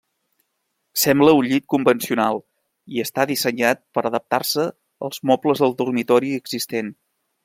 Sembla 1.01 1.33
un 1.39 1.49
llit 1.49 1.65
convencional 1.73 2.41
i 2.95 3.03
està 3.05 3.27
dissenyat 3.33 3.83
per 3.99 4.05
adaptar-se 4.11 4.67
als 5.09 5.23
mobles 5.33 5.63
del 5.65 5.77
dormitori 5.83 6.37
existent. 6.43 6.91